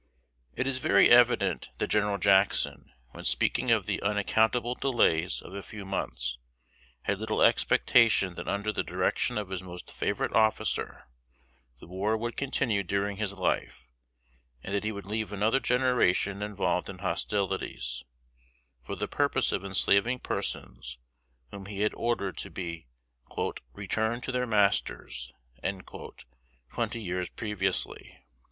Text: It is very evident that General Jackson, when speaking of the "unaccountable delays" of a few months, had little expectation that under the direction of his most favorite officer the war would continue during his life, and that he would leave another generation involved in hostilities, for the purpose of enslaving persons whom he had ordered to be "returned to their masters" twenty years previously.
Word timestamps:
It 0.55 0.65
is 0.65 0.79
very 0.79 1.09
evident 1.11 1.69
that 1.77 1.91
General 1.91 2.17
Jackson, 2.17 2.91
when 3.11 3.23
speaking 3.23 3.69
of 3.69 3.85
the 3.85 4.01
"unaccountable 4.01 4.73
delays" 4.73 5.43
of 5.43 5.53
a 5.53 5.61
few 5.61 5.85
months, 5.85 6.39
had 7.03 7.19
little 7.19 7.43
expectation 7.43 8.33
that 8.33 8.47
under 8.47 8.73
the 8.73 8.81
direction 8.81 9.37
of 9.37 9.49
his 9.49 9.61
most 9.61 9.91
favorite 9.91 10.33
officer 10.33 11.07
the 11.79 11.85
war 11.85 12.17
would 12.17 12.35
continue 12.35 12.81
during 12.81 13.17
his 13.17 13.33
life, 13.33 13.91
and 14.63 14.73
that 14.73 14.83
he 14.83 14.91
would 14.91 15.05
leave 15.05 15.31
another 15.31 15.59
generation 15.59 16.41
involved 16.41 16.89
in 16.89 16.97
hostilities, 16.97 18.03
for 18.79 18.95
the 18.95 19.07
purpose 19.07 19.51
of 19.51 19.63
enslaving 19.63 20.17
persons 20.17 20.97
whom 21.51 21.67
he 21.67 21.81
had 21.81 21.93
ordered 21.93 22.37
to 22.37 22.49
be 22.49 22.87
"returned 23.75 24.23
to 24.23 24.31
their 24.31 24.47
masters" 24.47 25.31
twenty 26.71 26.99
years 26.99 27.29
previously. 27.29 28.17